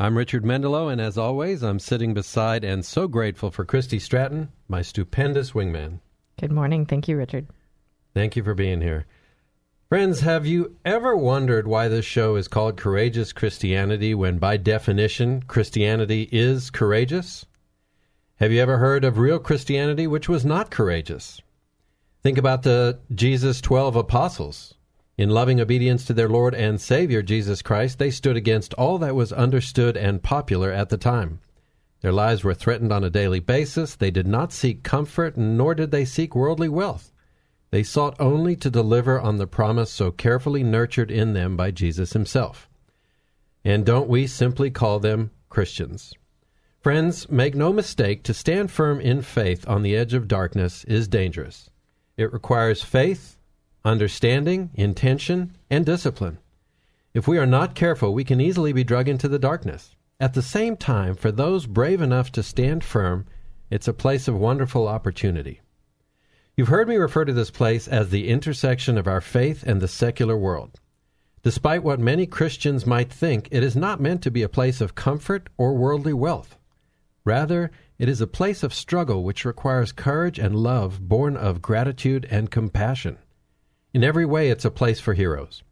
[0.00, 4.50] I'm Richard Mendelow, and as always, I'm sitting beside and so grateful for Christy Stratton,
[4.68, 5.98] my stupendous wingman.
[6.38, 6.86] Good morning.
[6.86, 7.48] Thank you, Richard.
[8.14, 9.06] Thank you for being here.
[9.88, 15.42] Friends, have you ever wondered why this show is called Courageous Christianity when, by definition,
[15.42, 17.44] Christianity is courageous?
[18.36, 21.40] Have you ever heard of real Christianity which was not courageous?
[22.22, 24.74] Think about the Jesus 12 apostles.
[25.18, 29.16] In loving obedience to their Lord and Savior Jesus Christ, they stood against all that
[29.16, 31.40] was understood and popular at the time.
[32.02, 33.96] Their lives were threatened on a daily basis.
[33.96, 37.12] They did not seek comfort, nor did they seek worldly wealth.
[37.72, 42.12] They sought only to deliver on the promise so carefully nurtured in them by Jesus
[42.12, 42.68] himself.
[43.64, 46.14] And don't we simply call them Christians?
[46.80, 51.08] Friends, make no mistake, to stand firm in faith on the edge of darkness is
[51.08, 51.70] dangerous.
[52.16, 53.37] It requires faith
[53.84, 56.38] understanding, intention, and discipline.
[57.14, 59.96] If we are not careful, we can easily be drug into the darkness.
[60.20, 63.26] At the same time, for those brave enough to stand firm,
[63.70, 65.60] it's a place of wonderful opportunity.
[66.56, 69.86] You've heard me refer to this place as the intersection of our faith and the
[69.86, 70.80] secular world.
[71.44, 74.96] Despite what many Christians might think, it is not meant to be a place of
[74.96, 76.58] comfort or worldly wealth.
[77.24, 82.26] Rather, it is a place of struggle which requires courage and love born of gratitude
[82.30, 83.18] and compassion.
[83.98, 85.64] In every way, it's a place for heroes.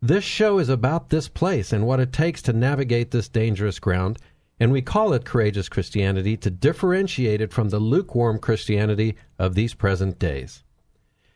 [0.00, 4.20] This show is about this place and what it takes to navigate this dangerous ground,
[4.60, 9.74] and we call it Courageous Christianity to differentiate it from the lukewarm Christianity of these
[9.74, 10.62] present days.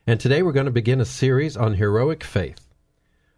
[0.07, 2.73] And today we're going to begin a series on heroic faith.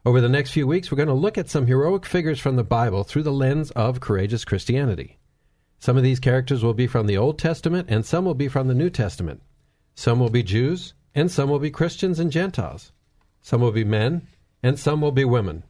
[0.04, 2.62] Over the next few weeks, we're going to look at some heroic figures from the
[2.62, 5.18] Bible through the lens of courageous Christianity.
[5.78, 8.68] Some of these characters will be from the Old Testament, and some will be from
[8.68, 9.40] the New Testament.
[9.94, 12.92] Some will be Jews, and some will be Christians and Gentiles.
[13.40, 14.28] Some will be men,
[14.62, 15.64] and some will be women.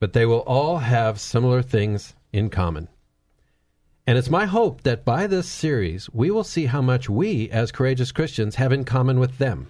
[0.00, 2.88] But they will all have similar things in common.
[4.06, 7.70] And it's my hope that by this series, we will see how much we, as
[7.70, 9.68] courageous Christians, have in common with them.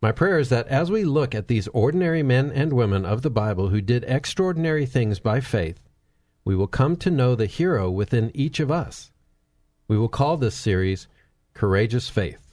[0.00, 3.30] My prayer is that as we look at these ordinary men and women of the
[3.30, 5.80] Bible who did extraordinary things by faith,
[6.44, 9.10] we will come to know the hero within each of us.
[9.88, 11.08] We will call this series
[11.54, 12.51] Courageous Faith.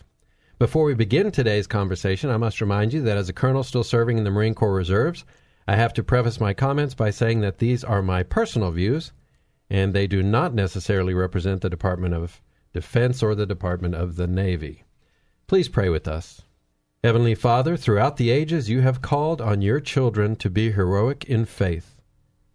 [0.60, 4.18] Before we begin today's conversation, I must remind you that as a colonel still serving
[4.18, 5.24] in the Marine Corps Reserves,
[5.66, 9.14] I have to preface my comments by saying that these are my personal views,
[9.70, 12.42] and they do not necessarily represent the Department of
[12.74, 14.84] Defense or the Department of the Navy.
[15.48, 16.42] Please pray with us.
[17.06, 21.46] Heavenly Father, throughout the ages you have called on your children to be heroic in
[21.46, 22.02] faith.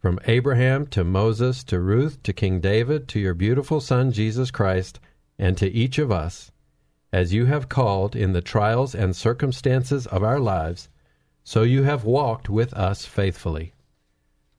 [0.03, 5.00] From Abraham to Moses to Ruth to King David to your beautiful Son Jesus Christ,
[5.38, 6.50] and to each of us
[7.15, 10.89] as you have called in the trials and circumstances of our lives,
[11.45, 13.72] so you have walked with us faithfully.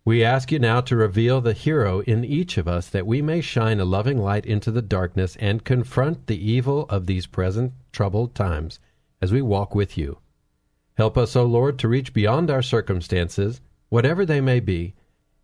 [0.05, 3.41] We ask you now to reveal the hero in each of us that we may
[3.41, 8.33] shine a loving light into the darkness and confront the evil of these present troubled
[8.33, 8.79] times
[9.21, 10.19] as we walk with you.
[10.93, 13.59] Help us, O Lord, to reach beyond our circumstances,
[13.89, 14.93] whatever they may be,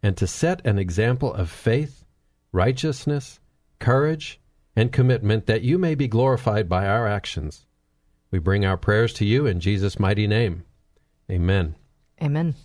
[0.01, 2.05] and to set an example of faith,
[2.53, 3.41] righteousness,
[3.79, 4.39] courage,
[4.75, 7.65] and commitment that you may be glorified by our actions.
[8.31, 10.63] We bring our prayers to you in Jesus' mighty name.
[11.29, 11.75] Amen.
[12.21, 12.55] Amen.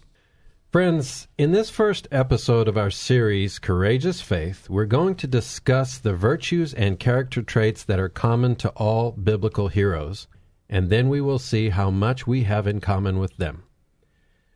[0.70, 6.12] Friends, in this first episode of our series, Courageous Faith, we're going to discuss the
[6.12, 10.26] virtues and character traits that are common to all biblical heroes,
[10.68, 13.62] and then we will see how much we have in common with them.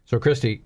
[0.05, 0.64] So, Christy,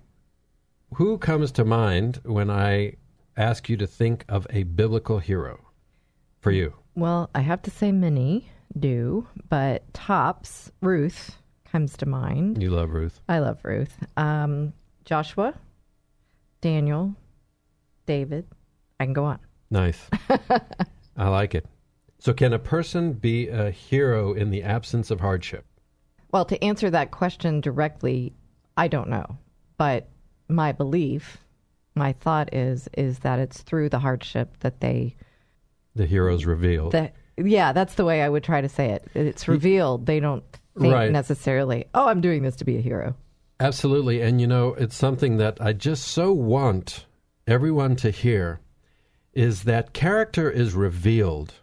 [0.95, 2.95] who comes to mind when I
[3.37, 5.64] ask you to think of a biblical hero
[6.45, 6.71] for you?
[6.93, 12.61] Well, I have to say many do, but tops, Ruth comes to mind.
[12.61, 13.19] You love Ruth.
[13.27, 13.97] I love Ruth.
[14.15, 14.71] Um,
[15.05, 15.55] Joshua,
[16.61, 17.15] Daniel,
[18.05, 18.45] David.
[18.99, 19.39] I can go on.
[19.71, 20.07] Nice.
[21.17, 21.65] I like it.
[22.19, 25.65] So, can a person be a hero in the absence of hardship?
[26.31, 28.33] Well, to answer that question directly,
[28.77, 29.39] I don't know.
[29.79, 30.09] But
[30.47, 31.39] my belief,
[31.95, 35.15] my thought is is that it's through the hardship that they
[35.95, 36.91] The hero's revealed.
[36.93, 39.07] that yeah, that's the way I would try to say it.
[39.13, 40.05] It's revealed.
[40.05, 40.43] They don't
[40.79, 41.11] think Right.
[41.11, 43.15] necessarily, "Oh, I'm doing this to be a hero."
[43.59, 44.21] Absolutely.
[44.21, 47.05] And you know, it's something that I just so want
[47.47, 48.59] everyone to hear
[49.33, 51.53] is that character is revealed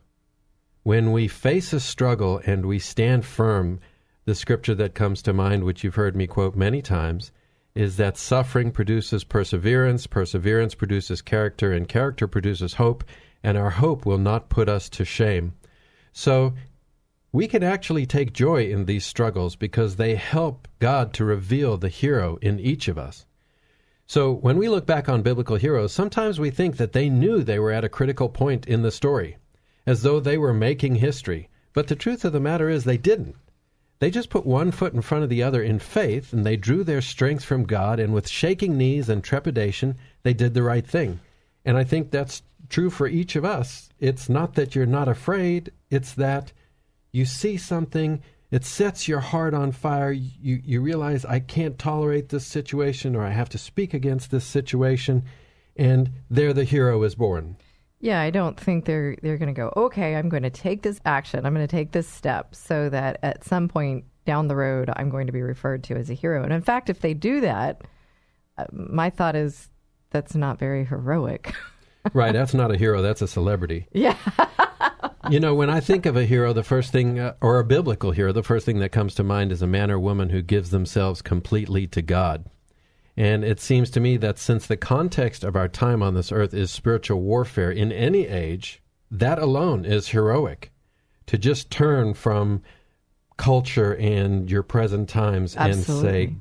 [0.83, 3.81] when we face a struggle and we stand firm.
[4.25, 7.33] The scripture that comes to mind, which you've heard me quote many times,
[7.75, 13.03] is that suffering produces perseverance, perseverance produces character, and character produces hope,
[13.43, 15.55] and our hope will not put us to shame.
[16.13, 16.55] So
[17.33, 21.89] we can actually take joy in these struggles because they help God to reveal the
[21.89, 23.25] hero in each of us.
[24.07, 27.59] So when we look back on biblical heroes, sometimes we think that they knew they
[27.59, 29.39] were at a critical point in the story,
[29.87, 31.49] as though they were making history.
[31.73, 33.37] But the truth of the matter is they didn't.
[34.01, 36.85] They just put one foot in front of the other in faith, and they drew
[36.85, 41.21] their strength from God, and with shaking knees and trepidation, they did the right thing.
[41.65, 43.89] And I think that's true for each of us.
[43.99, 46.53] It's not that you're not afraid, it's that
[47.13, 48.23] you see something,
[48.53, 50.13] it sets your heart on fire.
[50.13, 54.45] You, you realize, I can't tolerate this situation, or I have to speak against this
[54.45, 55.25] situation,
[55.75, 57.57] and there the hero is born.
[58.01, 61.01] Yeah, I don't think they're they're going to go, "Okay, I'm going to take this
[61.07, 61.47] action.
[61.47, 65.09] I'm going to take this step so that at some point down the road I'm
[65.09, 67.81] going to be referred to as a hero." And in fact, if they do that,
[68.59, 69.71] uh, my thought is
[70.13, 71.55] that's not very heroic.
[72.13, 73.87] right, that's not a hero, that's a celebrity.
[73.93, 74.17] yeah.
[75.31, 78.13] you know, when I think of a hero, the first thing, uh, or a biblical
[78.13, 80.71] hero, the first thing that comes to mind is a man or woman who gives
[80.71, 82.47] themselves completely to God.
[83.17, 86.55] And it seems to me that since the context of our time on this earth
[86.55, 90.71] is spiritual warfare in any age, that alone is heroic.
[91.27, 92.63] To just turn from
[93.37, 96.37] culture and your present times and say, Absolutely.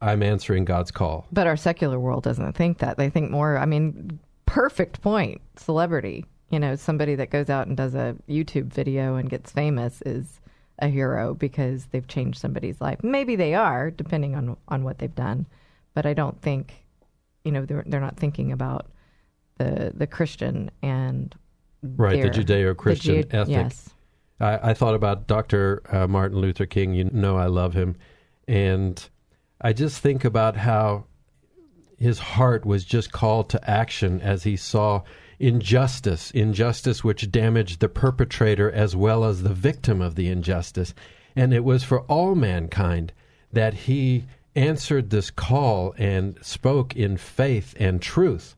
[0.00, 1.26] I'm answering God's call.
[1.32, 2.96] But our secular world doesn't think that.
[2.96, 6.24] They think more, I mean, perfect point, celebrity.
[6.50, 10.40] You know, somebody that goes out and does a YouTube video and gets famous is
[10.78, 13.02] a hero because they've changed somebody's life.
[13.02, 15.46] Maybe they are, depending on on what they've done.
[15.94, 16.86] But I don't think,
[17.44, 18.86] you know, they're they're not thinking about
[19.58, 21.34] the the Christian and
[21.82, 23.52] Right, the Judeo-Christian the Ju- ethic.
[23.52, 23.90] Yes.
[24.40, 25.82] I, I thought about Dr.
[25.90, 26.94] Uh, Martin Luther King.
[26.94, 27.96] You know, I love him.
[28.46, 29.08] And
[29.60, 31.04] I just think about how
[31.98, 35.02] his heart was just called to action as he saw
[35.40, 40.94] injustice, injustice which damaged the perpetrator as well as the victim of the injustice.
[41.34, 43.12] And it was for all mankind
[43.52, 44.24] that he
[44.54, 48.56] answered this call and spoke in faith and truth.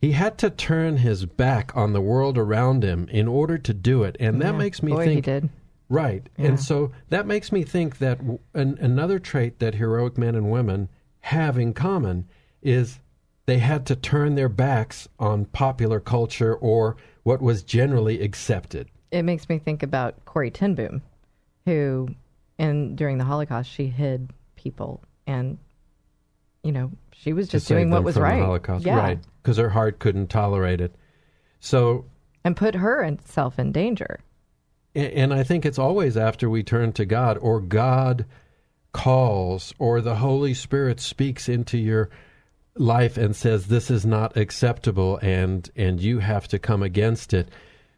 [0.00, 4.02] He had to turn his back on the world around him in order to do
[4.02, 4.16] it.
[4.20, 4.58] And that Yeah.
[4.58, 5.48] makes me Boy, think he did.
[5.88, 6.28] Right.
[6.38, 6.46] Yeah.
[6.46, 10.50] And so that makes me think that w- an, another trait that heroic men and
[10.50, 10.88] women
[11.20, 12.28] have in common
[12.62, 13.00] is
[13.46, 18.88] they had to turn their backs on popular culture or what was generally accepted.
[19.10, 21.02] It makes me think about Corrie Ten Boom,
[21.66, 22.08] who,
[22.58, 25.58] in during the Holocaust, she hid people, and
[26.62, 28.40] you know, she was just doing what was right.
[28.40, 28.84] Holocaust.
[28.86, 29.18] Yeah, Right.
[29.42, 30.94] Because her heart couldn't tolerate it.
[31.60, 32.06] So
[32.42, 34.20] and put herself in danger.
[34.94, 38.26] And I think it's always after we turn to God or God
[38.92, 42.10] calls or the Holy Spirit speaks into your
[42.76, 47.48] life and says this is not acceptable and and you have to come against it.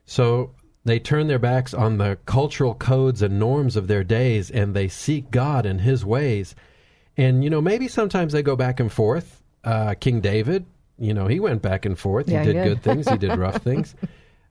[0.07, 4.75] So they turn their backs on the cultural codes and norms of their days and
[4.75, 6.55] they seek God and his ways.
[7.17, 9.43] And you know, maybe sometimes they go back and forth.
[9.65, 10.65] Uh, King David,
[10.99, 12.29] you know, he went back and forth.
[12.29, 12.65] Yeah, he did.
[12.65, 13.95] good things, he did rough things.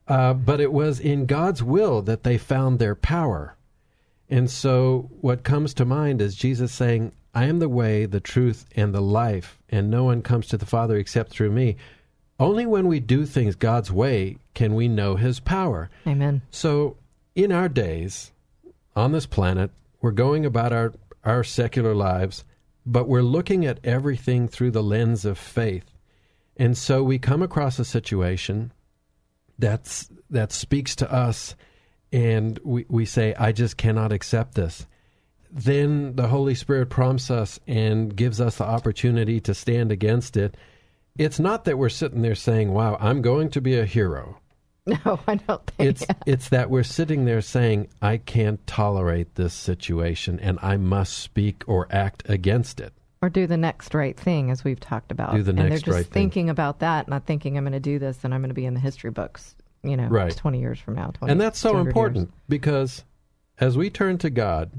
[0.07, 3.55] Uh, but it was in God's will that they found their power.
[4.29, 8.65] And so, what comes to mind is Jesus saying, I am the way, the truth,
[8.75, 11.75] and the life, and no one comes to the Father except through me.
[12.39, 15.89] Only when we do things God's way can we know His power.
[16.07, 16.41] Amen.
[16.49, 16.97] So,
[17.35, 18.31] in our days
[18.95, 19.71] on this planet,
[20.01, 20.93] we're going about our,
[21.23, 22.43] our secular lives,
[22.85, 25.91] but we're looking at everything through the lens of faith.
[26.57, 28.71] And so we come across a situation
[29.59, 31.55] that's, that speaks to us,
[32.11, 34.87] and we, we say, I just cannot accept this.
[35.51, 40.55] then the Holy Spirit prompts us and gives us the opportunity to stand against it.
[41.17, 44.39] It's not that we're sitting there saying, "Wow, I'm going to be a hero."
[44.87, 49.53] No, I don't think It's it's that we're sitting there saying, "I can't tolerate this
[49.53, 52.93] situation and I must speak or act against it."
[53.25, 55.33] Or do the next right thing, as we've talked about.
[55.35, 56.13] Do the and they're just right thing.
[56.25, 58.65] thinking about that, not thinking I'm going to do this and I'm going to be
[58.65, 59.55] in the history books.
[59.83, 60.35] You know, Right.
[60.35, 61.11] 20 years from now.
[61.11, 62.39] 20, And that's so important years.
[62.49, 63.03] because
[63.59, 64.71] as we turn to God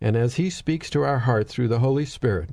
[0.00, 2.50] and as He speaks to our heart through the Holy Spirit,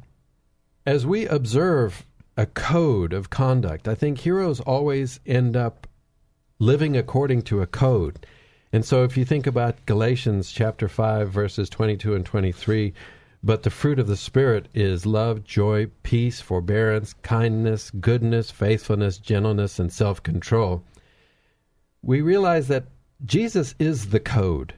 [0.86, 2.06] as we observe
[2.38, 5.88] a code of conduct, I think heroes always end up
[6.60, 8.26] living according to a code.
[8.72, 12.94] And so if you think about Galatians chapter 5, verses 22 and 23,
[13.44, 19.80] but the fruit of the Spirit is love, joy, peace, forbearance, kindness, goodness, faithfulness, gentleness,
[19.80, 20.84] and self control
[22.04, 22.88] we realize that
[23.26, 24.76] Jesus is the code.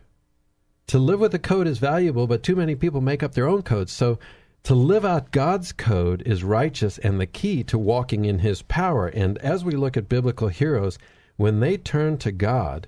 [0.87, 3.63] To live with the code is valuable, but too many people make up their own
[3.63, 3.91] codes.
[3.91, 4.19] So
[4.63, 9.07] to live out God's code is righteous and the key to walking in his power.
[9.07, 10.99] And as we look at biblical heroes,
[11.37, 12.87] when they turn to God,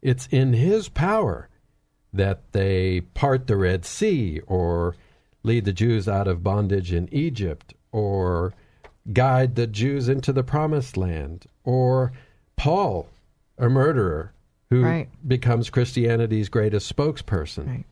[0.00, 1.48] it's in his power
[2.12, 4.96] that they part the Red Sea or
[5.44, 8.52] lead the Jews out of bondage in Egypt or
[9.12, 12.12] guide the Jews into the promised land or
[12.56, 13.08] Paul,
[13.58, 14.32] a murderer
[14.70, 15.08] who Right.
[15.28, 17.66] becomes Christianity's greatest spokesperson.
[17.68, 17.84] Right.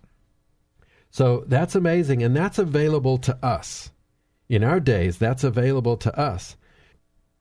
[1.11, 3.91] So that's amazing, and that's available to us.
[4.49, 6.57] In our days, that's available to us.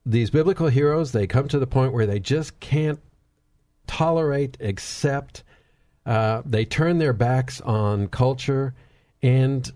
[0.06, 3.00] These biblical heroes, they come to the point where they just can't
[3.88, 5.44] tolerate, accept,
[6.06, 8.74] uh, they turn their backs on culture,
[9.22, 9.72] and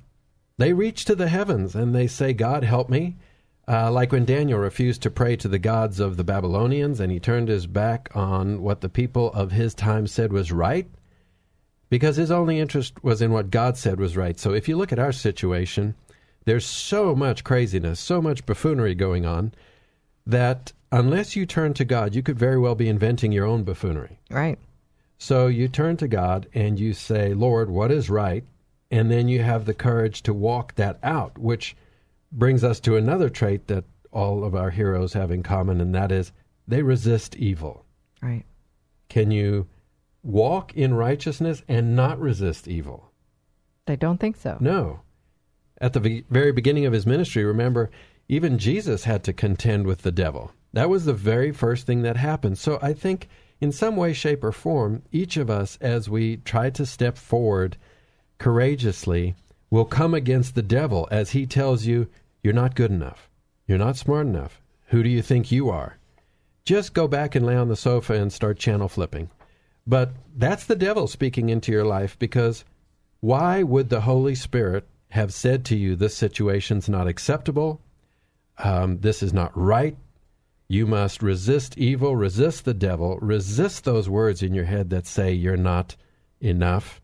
[0.58, 3.18] they reach to the heavens and they say, God, help me.
[3.68, 7.20] Uh, like when Daniel refused to pray to the gods of the Babylonians and he
[7.20, 10.88] turned his back on what the people of his time said was right
[11.90, 14.40] because his only interest was in what God said was right.
[14.40, 15.96] So if you look at our situation,
[16.46, 19.52] there's so much craziness, so much buffoonery going on
[20.28, 24.20] that unless you turn to God, you could very well be inventing your own buffoonery.
[24.30, 24.60] Right.
[25.18, 28.44] So you turn to God and you say, Lord, what is right?
[28.96, 31.76] And then you have the courage to walk that out, which
[32.32, 33.84] brings us to another trait that
[34.14, 36.32] all of our heroes have in common, and that is
[36.66, 37.84] they resist evil.
[38.22, 38.46] Right.
[39.10, 39.68] Can you
[40.24, 43.12] walk in righteousness and not resist evil?
[43.86, 44.56] They don't think so.
[44.62, 45.02] No.
[45.82, 47.92] At the very beginning of his ministry, remember,
[48.30, 50.54] even Jesus had to contend with the devil.
[50.72, 52.58] That was the very first thing that happened.
[52.58, 53.28] So I think,
[53.60, 57.76] in some way, shape, or form, each of us, as we try to step forward
[58.38, 59.36] courageously,
[59.70, 62.08] will come against the devil as he tells you,
[62.44, 63.30] You're not good enough.
[63.68, 64.62] You're not smart enough.
[64.88, 65.98] Who do you think you are?
[66.64, 69.30] Just go back and lay on the sofa and start channel flipping.
[69.88, 72.66] But that's the devil speaking into your life because
[73.20, 77.82] why would the Holy Spirit have said to you, This situation's not acceptable?
[78.58, 79.98] Um, this is not right.
[80.68, 85.32] You must resist evil, resist the devil, resist those words in your head that say
[85.32, 85.96] you're not
[86.42, 87.02] enough,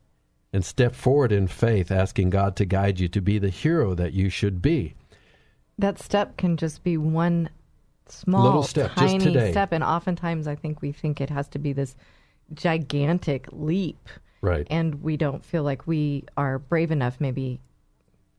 [0.54, 4.14] and step forward in faith, asking God to guide you to be the hero that
[4.14, 4.96] you should be.
[5.78, 7.50] That step can just be one
[8.08, 9.72] small, Little step, just tiny step.
[9.72, 11.96] And oftentimes I think we think it has to be this
[12.54, 14.10] gigantic leap.
[14.42, 14.68] Right.
[14.70, 17.60] And we don't feel like we are brave enough, maybe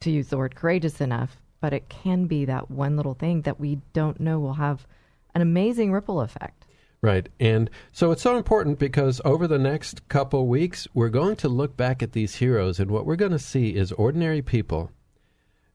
[0.01, 1.39] to use the word courageous enough.
[1.61, 4.87] But it can be that one little thing that we don't know will have
[5.35, 6.62] an amazing ripple effect.
[7.03, 7.29] Right.
[7.41, 11.77] And so it's so important because over the next couple weeks, we're going to look
[11.77, 14.93] back at these heroes, and what we're going to see is ordinary people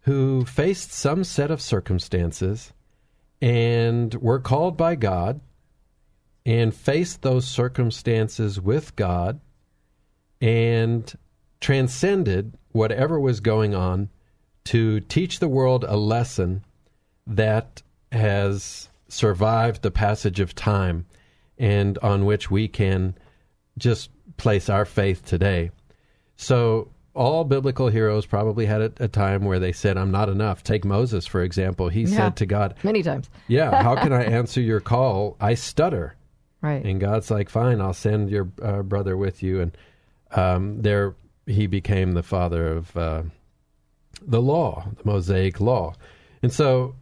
[0.01, 2.72] who faced some set of circumstances
[3.41, 5.41] and were called by God
[6.46, 9.41] and faced those circumstances with God
[10.39, 11.13] and
[11.60, 14.10] transcended whatever was going on
[14.63, 16.63] to teach the world a lesson
[17.25, 17.81] that
[18.13, 21.06] has survived the passage of time
[21.58, 23.16] and on which we can
[23.78, 25.72] just place our faith today.
[26.36, 30.62] So, all biblical heroes probably had a, a time where they said, I'm not enough.
[30.64, 31.90] Take Moses, for example.
[31.90, 32.16] He Yeah.
[32.16, 33.28] said to God, Many times.
[33.48, 35.36] Yeah, how can I answer your call?
[35.42, 36.16] I stutter.
[36.62, 36.84] Right.
[36.86, 39.62] And God's like, fine, I'll send your uh, brother with you.
[39.62, 39.78] And
[40.32, 41.16] um, there
[41.48, 43.24] he became the father of uh,
[44.22, 45.96] the law, the Mosaic law.
[46.44, 46.96] And so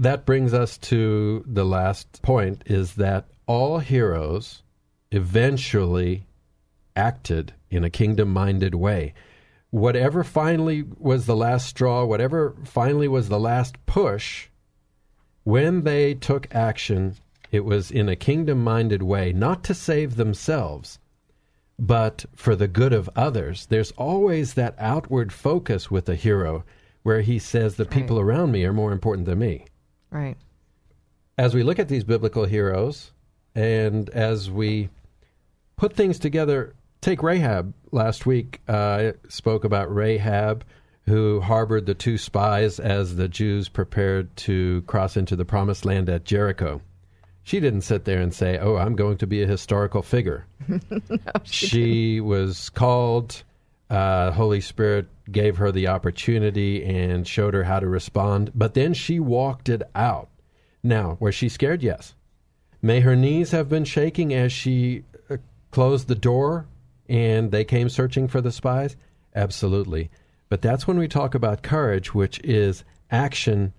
[0.00, 4.62] that brings us to the last point is that all heroes
[5.12, 6.24] eventually
[6.96, 9.12] acted in a kingdom minded way.
[9.68, 14.48] Whatever finally was the last straw, whatever finally was the last push,
[15.44, 17.16] when they took action,
[17.52, 20.98] it was in a kingdom minded way, not to save themselves,
[21.78, 23.66] but for the good of others.
[23.66, 26.64] There's always that outward focus with a hero
[27.02, 29.66] where he says the people around me are more important than me.
[30.10, 30.36] Right.
[31.38, 33.12] As we look at these biblical heroes
[33.54, 34.90] and as we
[35.76, 37.74] put things together, take Rahab.
[37.92, 40.64] Last week, uh, I spoke about Rahab,
[41.06, 46.08] who harbored the two spies as the Jews prepared to cross into the promised land
[46.08, 46.82] at Jericho.
[47.42, 50.46] She didn't sit there and say, Oh, I'm going to be a historical figure.
[51.44, 53.42] she was called.
[53.90, 58.94] Uh, Holy Spirit gave her the opportunity and showed her how to respond, but then
[58.94, 60.28] she walked it out.
[60.82, 61.82] Now, was she scared?
[61.82, 62.14] Yes.
[62.80, 65.38] May her knees have been shaking as she uh,
[65.70, 66.66] closed the door
[67.08, 68.96] and they came searching for the spies?
[69.34, 70.10] Absolutely.
[70.48, 73.72] But that's when we talk about courage, which is action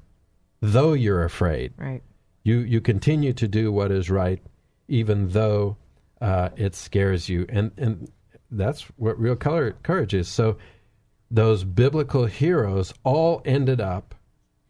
[0.62, 1.74] though you're afraid.
[1.78, 2.02] Right.
[2.44, 4.42] You you continue to do what is right,
[4.88, 5.78] even though
[6.22, 8.12] uh, it scares you, and and
[8.52, 10.28] that's what real color, courage is.
[10.28, 10.58] So
[11.30, 14.14] those biblical heroes all ended up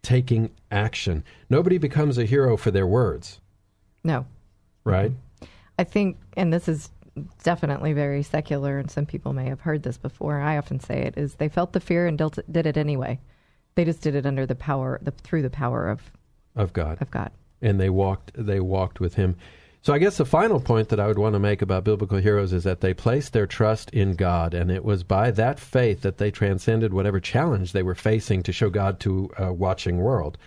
[0.02, 1.24] taking action.
[1.50, 3.40] Nobody becomes a hero for their words,
[4.04, 4.26] No.
[4.84, 5.10] right?
[5.10, 5.44] Mm-hmm.
[5.78, 6.90] I think, and this is
[7.42, 10.40] definitely very secular, and some people may have heard this before.
[10.40, 13.18] I often say it is they felt the fear and did it anyway.
[13.74, 16.12] They just did it under the power, the, through the power of,
[16.54, 16.98] Of God.
[17.00, 17.30] of God.
[17.60, 19.36] and they walked they walked with him.
[19.84, 22.52] So I guess the final point that I would want to make about biblical heroes
[22.52, 26.18] is that they placed their trust in God, and it was by that faith that
[26.18, 30.38] they transcended whatever challenge they were facing to show God to a watching world.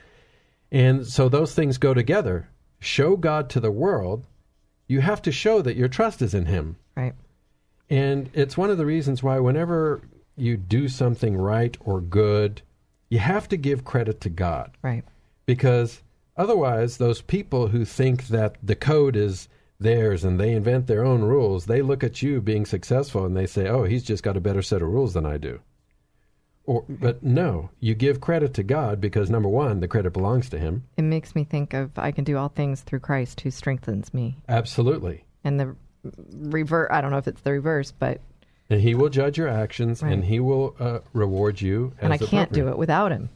[0.71, 2.47] And so those things go together.
[2.79, 4.25] Show God to the world,
[4.87, 6.77] you have to show that your trust is in Him.
[6.95, 7.13] Right.
[7.89, 10.01] And it's one of the reasons why whenever
[10.37, 12.61] you do something right or good,
[13.09, 15.03] you have to give credit to God Right.
[15.45, 16.01] because
[16.37, 19.47] otherwise those people who think that the code is
[19.79, 23.45] theirs and they invent their own rules they look at you being successful and they
[23.45, 25.59] say oh he's just got a better set of rules than i do
[26.63, 30.57] or but no you give credit to god because number one the credit belongs to
[30.57, 34.13] him It makes me think of I can do all things through Christ who strengthens
[34.13, 34.37] me.
[34.47, 35.75] absolutely And the
[36.31, 38.21] revert, I don't know if it's the reverse, but,
[38.69, 42.51] and he will judge your actions and he will uh, reward you and I can't
[42.51, 43.29] do it without him.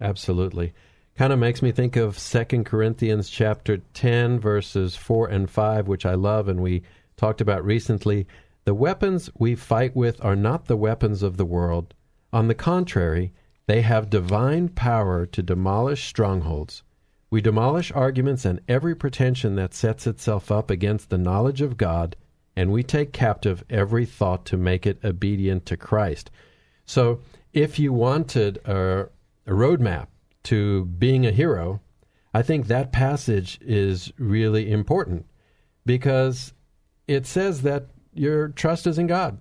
[0.00, 0.72] Absolutely.
[1.18, 6.06] Kind of makes me think of Second Corinthians chapter 10 verses 4 and 5 which
[6.06, 6.84] I love and we
[7.16, 8.28] talked about recently.
[8.64, 11.92] The weapons we fight with are not the weapons of the world.
[12.32, 13.32] On the contrary,
[13.66, 16.84] they have divine power to demolish strongholds.
[17.30, 22.14] We demolish arguments and every pretension that sets itself up against the knowledge of God,
[22.54, 26.30] and we take captive every thought to make it obedient to Christ.
[26.86, 29.08] So, if you wanted a,
[29.48, 30.06] a roadmap
[30.44, 31.80] to being a hero,
[32.32, 35.26] I think that passage is really important
[35.84, 36.52] because
[37.06, 39.40] it says that your trust is in God.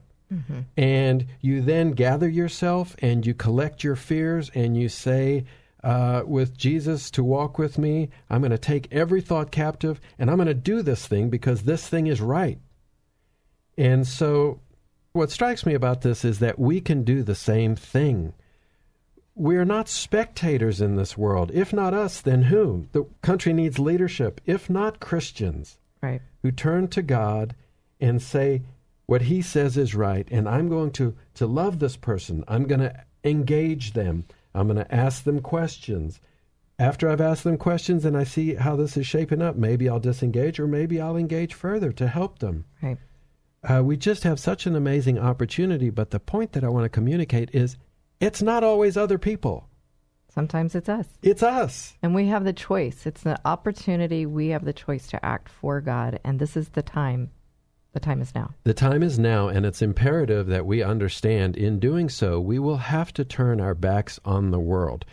[0.75, 5.45] And you then gather yourself and you collect your fears and you say,
[5.83, 10.29] uh, with Jesus to walk with me, I'm going to take every thought captive and
[10.29, 12.59] I'm going to do this thing because this thing is right.
[13.77, 14.59] And so,
[15.13, 18.33] what strikes me about this is that we can do the same thing.
[19.37, 21.51] We're not spectators in this world.
[21.53, 22.87] If not us, then who?
[22.91, 24.41] The country needs leadership.
[24.47, 26.21] If not Christians Right.
[26.41, 27.55] who turn to God
[28.01, 28.63] and say
[29.05, 32.43] what He says is right, and I'm going to, to love this person.
[32.47, 34.25] I'm going to engage them.
[34.55, 36.19] I'm going to ask them questions.
[36.79, 39.99] After I've asked them questions and I see how this is shaping up, maybe I'll
[39.99, 42.65] disengage or maybe I'll engage further to help them.
[42.81, 42.97] Right.
[43.63, 46.89] Uh, we just have such an amazing opportunity, but the point that I want to
[46.89, 47.77] communicate is
[48.19, 49.67] it's not always other people,
[50.29, 51.07] Sometimes it's us.
[51.23, 51.95] it's us.
[52.03, 53.07] And we have the choice.
[53.07, 54.27] It's an opportunity.
[54.27, 56.19] We have the choice to act for God.
[56.23, 57.31] And this is the time.
[57.93, 58.53] The time is now.
[58.63, 62.77] The time is now, and it's imperative that we understand in doing so, we will
[62.77, 65.05] have to turn our backs on the world.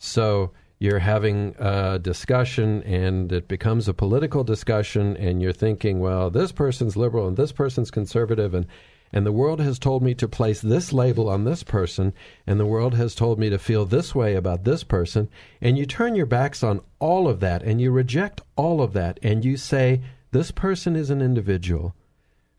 [0.00, 6.30] So you're having a discussion, and it becomes a political discussion, and you're thinking, well,
[6.30, 8.66] this person's liberal and this person's conservative, and
[9.14, 12.12] and the world has told me to place this label on this person,
[12.48, 15.28] and the world has told me to feel this way about this person,
[15.60, 19.20] and you turn your backs on all of that, and you reject all of that,
[19.22, 21.94] and you say, this person is an individual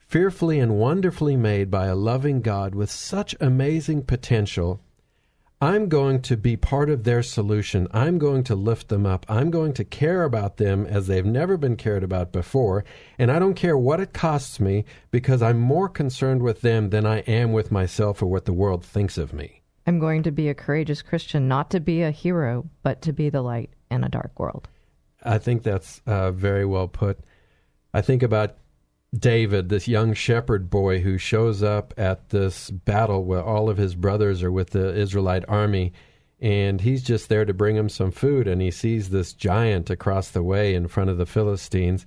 [0.08, 4.80] fearfully and wonderfully made by a loving God with such amazing potential.
[5.62, 7.88] I'm going to be part of their solution.
[7.92, 9.26] I'm going to lift them up.
[9.30, 12.84] I'm going to care about them as they've never been cared about before.
[13.18, 17.06] And I don't care what it costs me because I'm more concerned with them than
[17.06, 19.62] I am with myself or what the world thinks of me.
[19.88, 23.30] I'm going to be a courageous Christian, not to be a hero, but to be
[23.30, 24.68] the light in a dark world.
[25.24, 27.20] I think that's uh, very well put.
[27.94, 28.58] I think about
[29.18, 33.96] David, this young shepherd boy who shows up at this battle where all of his
[33.96, 35.94] brothers are with the Israelite army,
[36.40, 40.30] and he's just there to bring him some food, and he sees this giant across
[40.30, 42.06] the way in front of the Philistines,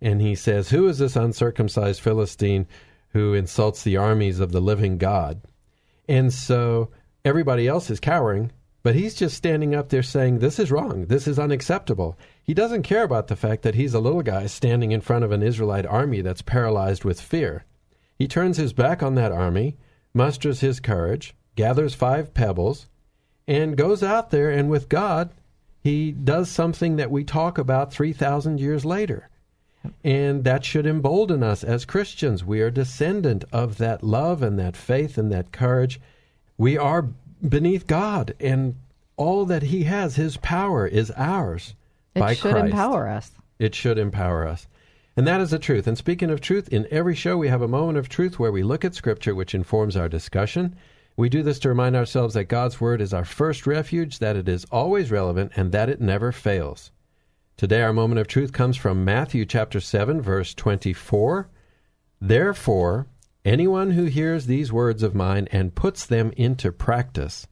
[0.00, 2.66] and he says, Who is this uncircumcised Philistine
[3.10, 5.42] who insults the armies of the living God?
[6.08, 6.90] And so
[7.24, 8.50] everybody else is cowering,
[8.82, 11.06] but he's just standing up there saying, This is wrong.
[11.06, 12.18] This is unacceptable.
[12.42, 15.30] He doesn't care about the fact that he's a little guy standing in front of
[15.30, 17.64] an Israelite army that's paralyzed with fear.
[18.18, 19.76] He turns his back on that army,
[20.12, 22.88] musters his courage, gathers five pebbles,
[23.46, 25.30] and goes out there, and with God,
[25.82, 29.28] he does something that we talk about 3,000 years later.
[30.04, 32.44] And that should embolden us as Christians.
[32.44, 36.00] We are descendant of that love and that faith and that courage.
[36.56, 37.08] We are
[37.46, 38.76] beneath God, and
[39.16, 41.74] all that He has, His power, is ours.
[42.14, 42.66] It by should Christ.
[42.66, 43.30] empower us.
[43.58, 44.66] It should empower us.
[45.16, 45.86] And that is the truth.
[45.86, 48.62] And speaking of truth, in every show we have a moment of truth where we
[48.62, 50.74] look at Scripture, which informs our discussion.
[51.16, 54.48] We do this to remind ourselves that God's Word is our first refuge, that it
[54.48, 56.90] is always relevant, and that it never fails.
[57.58, 61.48] Today, our moment of truth comes from Matthew chapter 7, verse 24.
[62.20, 63.06] Therefore,
[63.44, 67.46] anyone who hears these words of mine and puts them into practice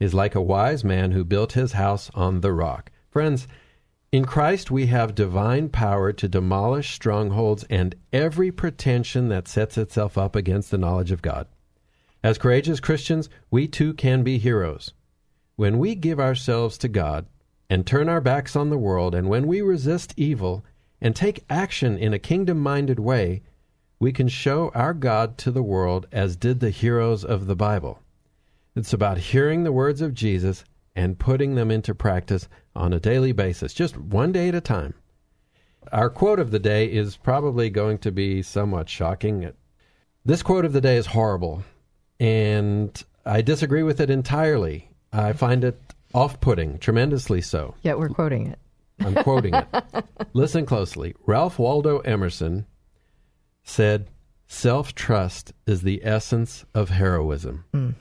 [0.00, 2.90] is like a wise man who built his house on the rock.
[3.10, 3.48] Friends,
[4.10, 10.16] in Christ we have divine power to demolish strongholds and every pretension that sets itself
[10.16, 11.46] up against the knowledge of God.
[12.22, 14.92] As courageous Christians, we too can be heroes.
[15.56, 17.26] When we give ourselves to God
[17.68, 20.64] and turn our backs on the world, and when we resist evil
[21.00, 23.42] and take action in a kingdom minded way,
[24.00, 28.00] we can show our God to the world as did the heroes of the Bible.
[28.76, 33.32] It's about hearing the words of Jesus and putting them into practice on a daily
[33.32, 34.94] basis, just one day at a time.
[35.90, 39.50] Our quote of the day is probably going to be somewhat shocking.
[40.24, 41.64] This quote of the day is horrible,
[42.20, 44.90] and I disagree with it entirely.
[45.12, 45.80] I find it
[46.14, 47.74] off putting, tremendously so.
[47.82, 48.58] Yet we're quoting it.
[49.00, 49.66] I'm quoting it.
[50.32, 51.14] Listen closely.
[51.26, 52.66] Ralph Waldo Emerson
[53.68, 54.10] said,
[54.46, 57.64] Self trust is the essence of heroism.
[57.74, 57.94] Mm.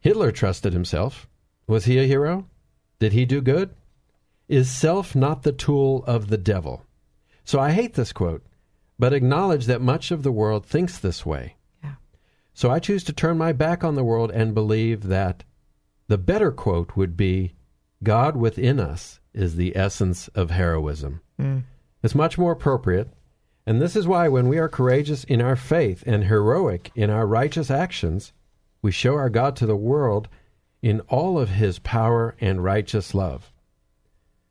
[0.00, 1.26] Hitler trusted himself.
[1.66, 2.46] Was he a hero?
[2.98, 3.70] Did he do good?
[4.46, 6.84] Is self not the tool of the devil?
[7.44, 8.44] So I hate this quote,
[8.98, 11.56] but acknowledge that much of the world thinks this way.
[11.82, 11.94] Yeah.
[12.52, 15.44] So I choose to turn my back on the world and believe that
[16.08, 17.54] the better quote would be
[18.02, 21.22] God within us is the essence of heroism.
[21.40, 21.64] Mm.
[22.02, 23.08] It's much more appropriate.
[23.70, 27.24] And this is why, when we are courageous in our faith and heroic in our
[27.24, 28.32] righteous actions,
[28.82, 30.26] we show our God to the world
[30.82, 33.52] in all of his power and righteous love.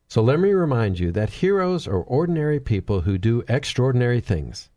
[0.07, 4.69] So let me remind you that heroes are ordinary people who do extraordinary things.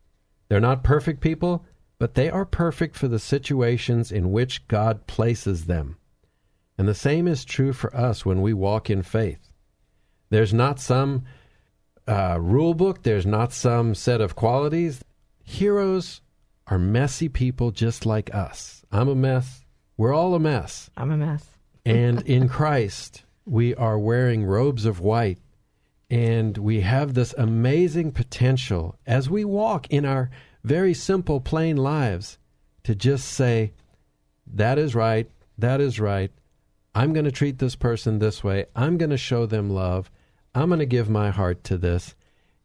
[0.48, 1.64] They're not perfect people,
[2.00, 5.98] but they are perfect for the situations in which God places them.
[6.76, 9.52] And the same is true for us when we walk in faith.
[10.30, 11.22] There's not some
[12.06, 15.02] uh, rule book, there's not some set of qualities.
[15.42, 16.20] Heroes
[16.66, 18.84] are messy people just like us.
[18.90, 19.64] I'm a mess.
[19.96, 20.90] We're all a mess.
[20.96, 21.46] I'm a mess.
[21.84, 25.38] and in Christ, we are wearing robes of white.
[26.10, 30.30] And we have this amazing potential as we walk in our
[30.62, 32.38] very simple, plain lives
[32.84, 33.72] to just say,
[34.46, 36.30] that is right, that is right.
[36.94, 38.66] I'm going to treat this person this way.
[38.76, 40.10] I'm going to show them love.
[40.54, 42.14] I'm going to give my heart to this.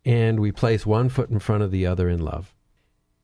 [0.06, 2.54] And we place one foot in front of the other in love.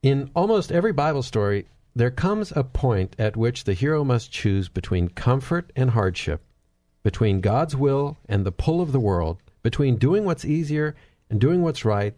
[0.01, 4.67] In almost every Bible story, there comes a point at which the hero must choose
[4.67, 6.41] between comfort and hardship,
[7.03, 10.95] between God's will and the pull of the world, between doing what's easier
[11.29, 12.15] and doing what's right,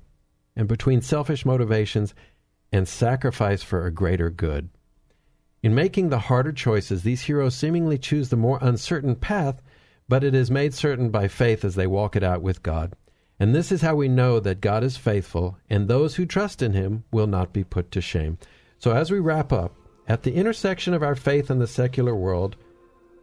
[0.56, 2.16] and between selfish motivations
[2.72, 4.70] and sacrifice for a greater good.
[5.62, 9.62] In making the harder choices, these heroes seemingly choose the more uncertain path,
[10.08, 12.94] but it is made certain by faith as they walk it out with God.
[13.40, 16.74] And this is how we know that God is faithful, and those who trust in
[16.74, 18.38] Him will not be put to shame.
[18.78, 19.74] So, as we wrap up,
[20.08, 22.56] at the intersection of our faith and the secular world,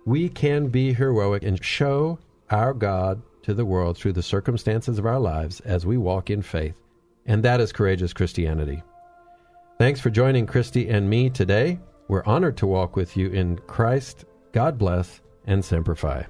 [0.05, 2.19] we can be heroic and show
[2.51, 6.43] our God to the world through the circumstances of our lives as we walk in
[6.43, 6.75] faith.
[7.27, 8.83] And that is courageous Christianity.
[9.79, 11.79] Thanks for joining Christy and me today.
[12.09, 14.25] We're honored to walk with you in Christ.
[14.53, 16.27] God bless and Semper Fi.